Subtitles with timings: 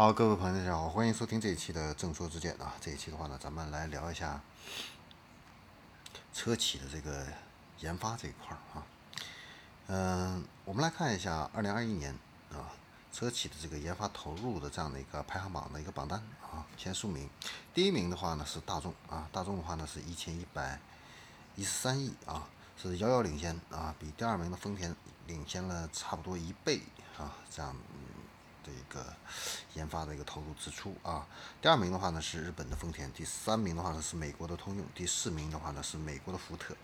[0.00, 2.72] 好，各位朋友，大家好，欢迎收听这一期的正说之见啊。
[2.80, 4.40] 这一期的话呢，咱们来聊一下
[6.32, 7.26] 车企的这个
[7.80, 8.86] 研发这一块儿啊。
[9.88, 12.14] 嗯，我们来看一下二零二一年
[12.50, 12.72] 啊，
[13.12, 17.28] 车企的这个研发投入的这样的一个排行榜的一个榜单啊，前数名。
[17.74, 20.80] 第一名的话呢是大众啊，大众的话呢是一千一百
[21.56, 24.96] 一十三亿啊，是遥遥领先啊，比第二名的丰田
[25.26, 26.80] 领先了差不多一倍
[27.18, 27.76] 啊，这样。
[28.64, 29.14] 的一个
[29.74, 31.26] 研发的一个投入支出啊，
[31.60, 36.74] 第二名的话呢是日本的丰田，第三名的话呢是美国的通用，第四名的话呢是美国的福特，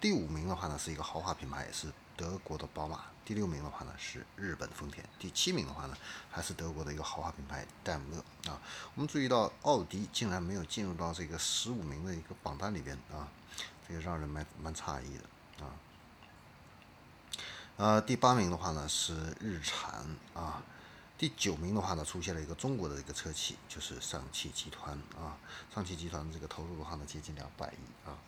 [0.00, 5.96] 第五名的话呢是一个豪华品牌是德国的宝马，第六名的话呢是日本丰田，第七名的话呢
[6.30, 8.60] 还是德国的一个豪华品牌戴姆勒啊。
[8.94, 13.28] 我们注意到奥迪竟然没有进入到这个十五名的一个榜单里边啊，
[13.88, 15.72] 这个让人蛮蛮诧异的啊。
[17.78, 20.04] 呃，第八名的话呢是日产
[20.34, 20.62] 啊。
[21.18, 25.38] 第九名的话呢，出现了一个中国的一个车企，就是上汽集团啊。
[25.72, 28.18] 上汽集团这个投入的话呢，接近两百亿啊。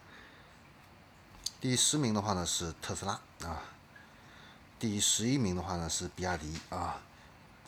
[1.60, 3.62] 第十名的话呢是特斯拉啊。
[4.78, 7.00] 第十一名的话呢是比亚迪啊。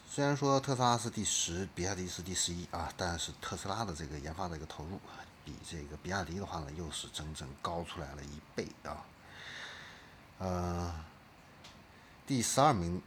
[0.08, 5.00] 虽然说特斯拉是第十，比亚迪是第十一啊，但是特斯拉的这个研发的一个投入，
[5.44, 9.04] 比这个比亚迪的话呢，又是整整高出来了一倍啊。
[10.38, 11.04] 呃，
[12.24, 13.02] 第十二名。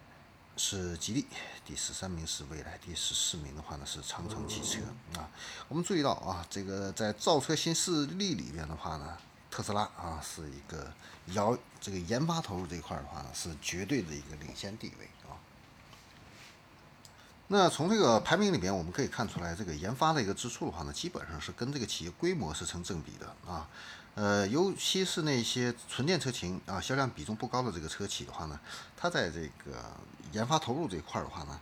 [0.59, 1.25] 是吉利，
[1.65, 4.81] 第十三名是蔚来，第十四名的话呢是长城汽车
[5.17, 5.29] 啊。
[5.69, 9.17] 我们注意到啊，这个在造车新势力里边的话呢，
[9.49, 10.91] 特斯拉啊是一个
[11.27, 15.39] 遥这个研发投入这一块的话呢是绝对的一个领先地位啊。
[17.47, 23.65] 那从这个排名里边我们可以看出来，这个研发的一个支出的话呢，基本上是跟这个企业规模是成正比的啊。
[24.15, 28.59] 呃，尤其是那些纯电车型啊，销量比重不高的这个车企的话呢，
[28.97, 29.79] 它在这个
[30.33, 31.59] 研发投入这一块的话呢，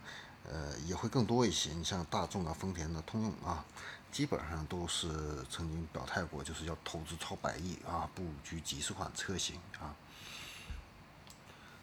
[0.50, 1.70] 呃，也会更多一些。
[1.72, 3.64] 你像大众啊、丰田的、通用啊，
[4.10, 5.08] 基本上都是
[5.48, 9.94] 曾经表态过，就是要投资超百亿啊，布局几十款车型啊。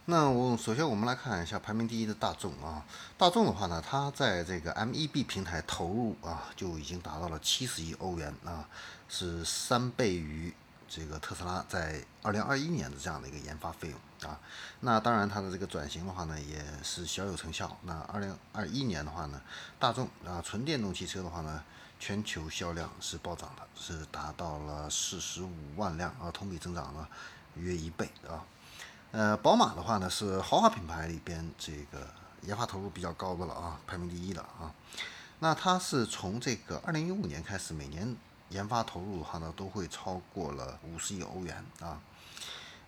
[0.08, 2.86] 那我首先我们来看一下排名第一的大众啊，
[3.18, 8.70] 大众的话呢，它在这个 MEB 平台投入啊，就已经达到了七十亿欧元啊，
[9.10, 10.54] 是三倍于
[10.88, 14.40] 这个特斯拉在二零二一年的这样的一个研发费用啊。
[14.82, 17.76] 那当然它的这个转型的话呢，也是小有成效。
[17.82, 19.42] 那二零二一年的话呢，
[19.80, 21.64] 大众啊纯电动汽车的话呢，
[22.00, 27.10] 全球销量是暴涨的，是达到了四十五万辆啊，同比增长了
[27.56, 28.46] 约一倍啊。
[29.16, 32.06] 呃，宝马的话呢是豪华品牌里边这个
[32.42, 34.70] 研发投入比较高的了啊，排名第一的啊。
[35.40, 38.14] 那它是从这个二零一五年开始，每年
[38.50, 41.98] 研发投入的话呢都会超过了五十亿欧元啊。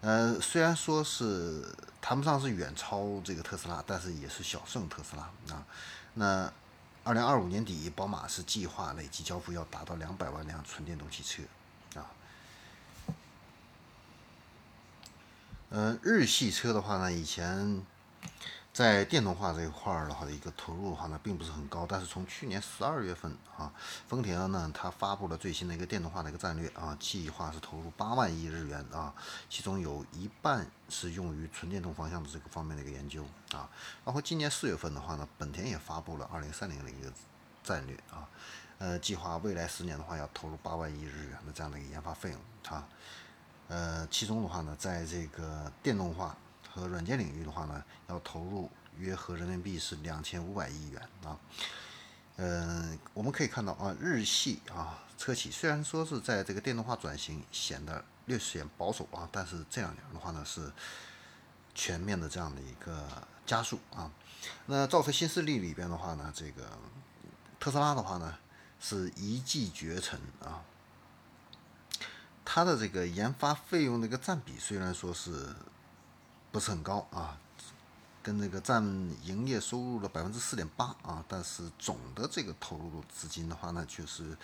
[0.01, 5.23] 呃，虽然说是谈不上是远超这个特斯拉，但是也是小胜特斯拉
[5.55, 5.65] 啊。
[6.15, 6.51] 那
[7.05, 11.41] 二零二五年底，宝马是计划累计交付要达到两百万辆纯电动汽车。
[15.69, 17.81] 呃，日系车的话呢，以前
[18.71, 21.85] 在电动化这一块儿的话的一个投入的话呢，并不是很高。
[21.85, 23.73] 但是从去年十二月份啊，
[24.07, 29.13] 丰田呢，它发布了最新的一个电动化的一个战略啊，计划是投入八万亿日元啊，
[29.49, 33.69] 其中有一半是用于纯电动方向的这个方面的一个研究啊。
[34.05, 37.11] 然后今年四月份的话呢，本田也发布了二零三零的一个
[37.61, 38.29] 战略啊，
[38.77, 42.39] 呃，计划未来十年的话要投入八万亿日元的这样的一个研发费用
[42.73, 42.87] 啊。
[43.69, 46.37] 呃，其中的话呢，在这个电动化
[46.69, 51.37] 和软件领域的话呢，要投入约合人民币是两千五百亿元啊。
[52.37, 60.71] 嗯，我们可以看到啊，日系啊车企虽然说是在这个电动化转型显得略显保守啊，但是这两年的话呢是
[61.75, 63.05] 全面的这样的一个
[63.45, 64.09] 加速啊。
[64.67, 66.69] 那造车新势力里边的话呢，这个
[67.59, 68.37] 特斯拉的话呢
[68.79, 70.63] 是一骑绝尘啊。
[72.57, 75.55] 它的这个研发费用的一个占比虽然说是
[76.51, 77.37] 不是很高啊，
[78.23, 78.83] 跟那个占
[79.21, 84.35] 营业收入的百分之四点八啊，但是总的这个投入资金的话呢，就是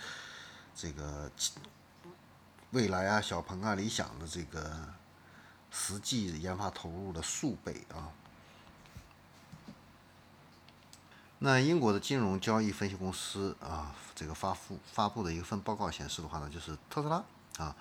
[0.76, 1.28] 这个
[2.70, 4.94] 未来啊、小鹏啊、理想的这个
[5.72, 8.12] 实际研发投入的数倍啊。
[11.40, 17.20] 那英国的金融交易分析公司啊，这个发布发布的一份报告显示的话呢，就是特斯拉。
[17.56, 17.72] 啊，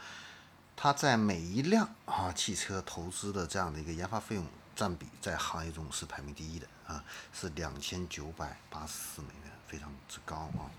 [0.75, 10.69] 它在每一辆啊汽车投资的这样的一个研发费用占比，在行业中是排名第一的啊，是两千九百八十四美元，非常之高啊。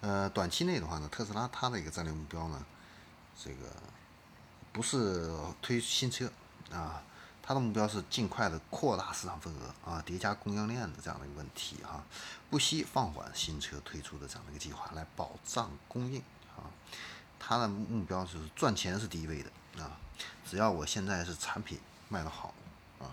[0.00, 2.64] 呃，短期内的话呢，特斯拉它的一个战略目标呢，
[3.36, 3.66] 这个
[4.72, 5.30] 不是
[5.60, 6.30] 推新车
[6.70, 7.02] 啊，
[7.42, 12.02] 它的目标是尽快的扩大市场份额啊，叠加供应链的这样的一个问题啊，
[12.48, 16.20] 不惜放缓新车推出的这样的一个计划来保障供应
[16.56, 16.70] 啊。
[17.38, 19.98] 他的目标是赚钱是第一位的啊，
[20.44, 22.52] 只要我现在是产品卖得好
[22.98, 23.10] 啊，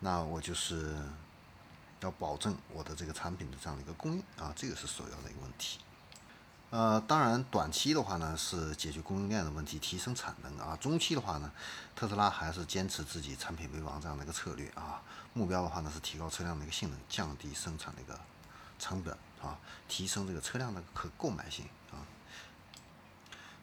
[0.00, 0.96] 那我就是
[2.00, 5.80] 要保证我的这个产品的这样的一个供应啊，这个是首要的一个问题。
[6.70, 10.76] 呃，当然，短期的话呢是解决供应链的问题，提升产能啊。
[10.80, 11.50] 中期的话呢，
[11.94, 15.00] 特斯拉还是坚持自己产品为王这样的一个策略啊。
[15.32, 18.18] 目标的话呢是提高车辆的一个性能，降低生产的一个
[18.80, 19.56] 成本啊，
[19.86, 21.66] 提升这个车辆的可购买性。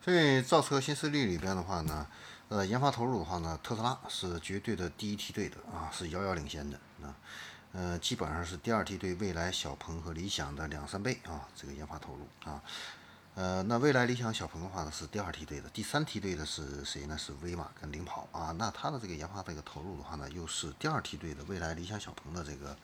[0.03, 2.05] 所以造车新势力里边的话呢，
[2.49, 7.15] 呃，研发投入的话呢，特斯拉是绝对的第一梯队的啊，是遥遥领先的啊。
[7.71, 12.61] 呃，基本上是第二梯队未来、小鹏和理想的两三倍啊，这个研发投入啊。
[13.35, 17.17] 呃，那未来、理想、小鹏的话呢是第二梯队的，第三梯队的是谁呢？
[17.17, 18.51] 是威马跟领跑啊。
[18.59, 22.77] 那它的这个研发这个投入的话呢，又是第二梯队的未来、理想、小鹏的这个，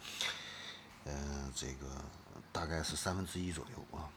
[1.04, 1.86] 呃，这个
[2.54, 4.10] 大概是三分之一左右啊。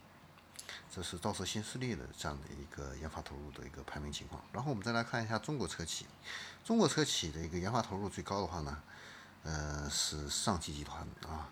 [0.95, 4.45] 这是造车新势力的这样的一个研发投入的一个排名情况。
[4.53, 6.05] 然后我们再来看一下中国车企，
[6.63, 8.83] 中国车企的一个研发投入最高的话呢？
[9.45, 11.49] 呃，是上汽集团啊，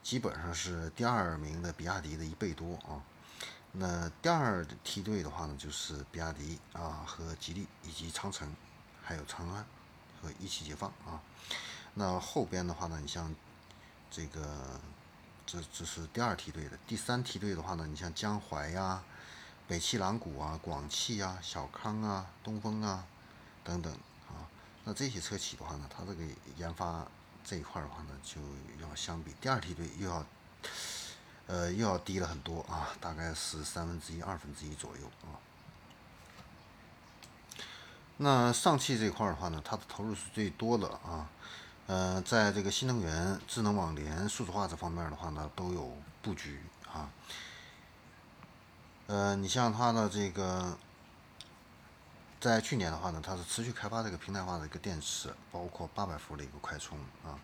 [0.00, 3.02] 基本上是第二名的比亚迪的一倍多啊。
[3.72, 8.54] 那第二梯队的话呢，就是比亚迪啊和吉利以及长城，
[9.02, 9.66] 还有长安
[10.22, 11.20] 和一汽解放啊。
[11.94, 13.34] 那后边的话呢，你像
[14.08, 14.80] 这个，
[15.46, 16.78] 这这是第二梯队的。
[16.86, 19.02] 第三梯队的话呢，你像江淮呀、
[19.66, 23.06] 北汽蓝谷啊、广汽啊、小康啊、东风啊
[23.62, 23.92] 等等
[24.28, 24.48] 啊。
[24.84, 26.24] 那这些车企的话呢，它这个
[26.56, 27.06] 研发。
[27.46, 28.40] 这一块的话呢，就
[28.82, 30.24] 要相比第二梯队又要，
[31.46, 35.36] 呃，又要低了很多啊，大概是三分之一、二分之一左右啊。
[38.16, 41.28] 那上汽这块的话呢，它的投入是最多的啊，
[41.86, 46.60] 呃，在这个新能源、智能网联、数字化这方面的话呢，都有布局
[46.92, 47.10] 啊。
[49.06, 50.76] 呃，你像它的这个。
[52.40, 57.40] 在去年的话呢，它是持续开发这个平台化的一个电池，包括八百伏的一个快充啊，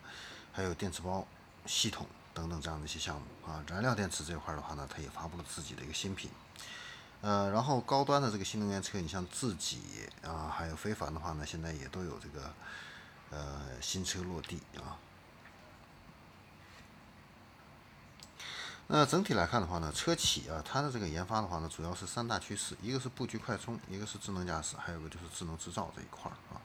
[0.52, 1.26] 还有电池包
[1.64, 3.64] 系统等等这样的一些项目啊。
[3.66, 6.30] 燃料电池这块的话呢，它也发布了自己的一个新品。
[7.22, 9.80] 呃，然后高端的这个新能源车，你像自己
[10.22, 12.52] 啊，还有非凡的话呢，现在也都有这个
[13.30, 14.98] 呃新车落地啊。
[18.92, 26.60] 那整体来看的话呢，车企啊，它的这个研发的话呢，主要是三大趋势，一个是布局快充，一个是智能驾驶，还有个就是智能制造这一块儿啊。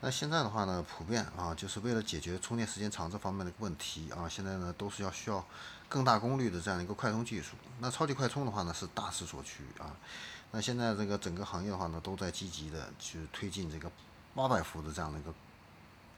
[0.00, 5.46] 那现在的话呢，普遍啊，就是为了解决充电时间长这方面的问题啊，现在呢都是要需要
[5.88, 7.54] 更大功率的这样一个快充技术。
[7.78, 9.94] 那超级快充的话呢，是大势所趋啊。
[10.50, 13.88] 那现在这个整个行业的话呢，都在积极的去推进这个
[14.34, 15.32] 八百伏的这样的一个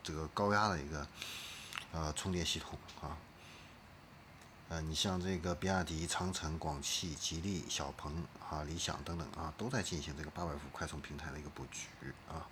[0.04, 1.04] 这个高压的一个
[1.90, 3.18] 呃充电系统啊。
[4.70, 11.88] 呃，你像这个比亚迪、长城、广汽、吉利、小鹏啊、理想等等啊，都在进行这个八百伏快充平台的一个布局
[12.28, 12.48] 啊。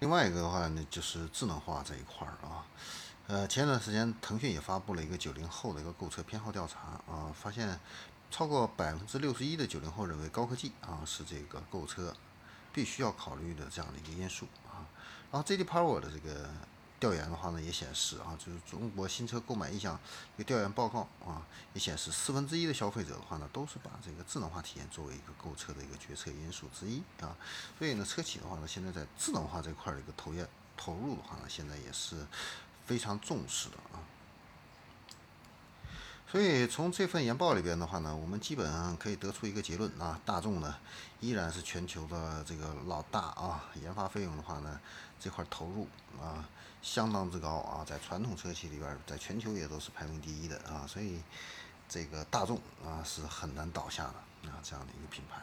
[0.00, 2.66] 另外一个的话呢，就是智能化这一块儿啊。
[3.26, 6.80] 呃，前一段时间腾讯也发布了一个九零后的一个购车偏好调查
[7.10, 7.80] 啊，发现
[8.30, 12.14] 超过百分之六十一的九零后认为高科技啊是这个购车
[12.70, 14.46] 必须要考虑的这样的一个因素。
[15.34, 16.48] 然后 JD Power 的这个。
[17.00, 19.98] 调研的话呢，也显示啊，就是中国新车购买意向
[20.36, 27.36] 一个调研报告啊，也显示四分之一的消费者的话呢，都是把这个智能化体验作为一个购车的一个决策因素之一啊。
[27.78, 30.48] 所以呢，车企的话呢，现在在智能化这块的一个投业
[30.78, 32.26] 投入的话呢，现在也是
[32.86, 34.00] 非常重视的啊。
[36.34, 40.74] 所以从这份研报里边的话呢，我们基本上可以得出一个结论啊，大众呢
[41.20, 44.80] 依然是全球的这个老大啊，研发费用的话呢，
[45.20, 45.86] 这块投入
[46.20, 46.44] 啊。
[46.82, 51.22] 相当之高啊，在传统车企里边，在全球也都是排名第一的啊，所以
[51.88, 55.40] 这个大众啊是很难倒下的啊，这样的一个品牌。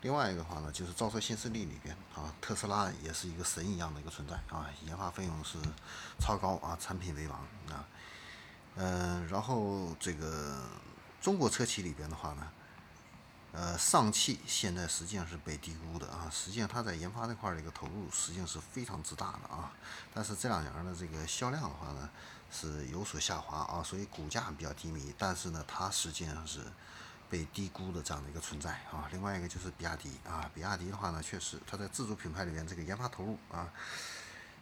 [0.00, 5.58] 另外一个话呢，就是造车新势力里边啊，特斯拉也是一个神一样的一个存在啊，研发费用是
[6.18, 7.38] 超高啊，产品为王
[7.70, 7.86] 啊。
[8.78, 10.62] 嗯，然后这个
[11.20, 12.50] 中国车企里边的话呢。
[13.50, 19.72] 呃，上汽现在实际上是被低估的啊，实际上它在研发这块的一个投入实际上是非常之大的啊，
[20.12, 22.08] 但是这两年的这个销量的话呢
[22.52, 26.60] 是有所下滑啊，所以股价比较低迷，但是呢它实际上是
[27.30, 29.08] 被低估的这样的一个存在啊。
[29.10, 33.72] 另外一个就是比亚迪啊，比亚迪的话呢确实它在自主品牌里面这个研发投入啊，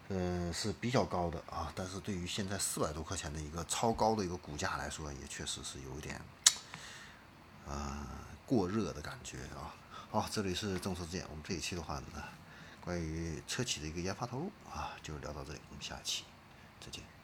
[0.08, 6.20] 嗯是比较高的啊，但是对于现在四百多块钱的一个超高的一个股价来说，也确实是有一点，
[7.68, 8.06] 啊。
[8.46, 9.74] 过热的感觉啊！
[10.08, 12.22] 好，这里是众说之眼，我们这一期的话呢，
[12.80, 16.22] 关于车企的一个研发投入啊，就聊到这里，我们下期
[16.80, 17.15] 再见。